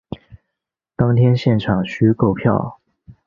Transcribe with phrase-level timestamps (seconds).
[0.95, 2.81] 当天现场须购票